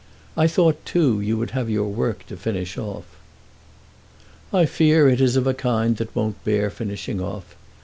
I 0.35 0.47
thought, 0.47 0.83
too, 0.83 1.21
you 1.21 1.37
would 1.37 1.51
have 1.51 1.69
your 1.69 1.87
work 1.89 2.25
to 2.25 2.35
finish 2.35 2.75
off." 2.75 3.05
"I 4.51 4.65
fear 4.65 5.07
it 5.07 5.21
is 5.21 5.35
of 5.35 5.45
a 5.45 5.53
kind 5.53 5.95
that 5.97 6.15
won't 6.15 6.43
bear 6.43 6.71
finishing 6.71 7.21
off. 7.21 7.55